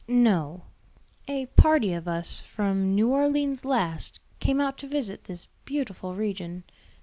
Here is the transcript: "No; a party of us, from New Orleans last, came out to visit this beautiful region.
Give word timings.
"No; 0.07 0.63
a 1.27 1.45
party 1.45 1.93
of 1.93 2.07
us, 2.07 2.39
from 2.39 2.95
New 2.95 3.09
Orleans 3.09 3.63
last, 3.63 4.19
came 4.39 4.59
out 4.59 4.79
to 4.79 4.87
visit 4.87 5.25
this 5.25 5.45
beautiful 5.63 6.15
region. 6.15 6.63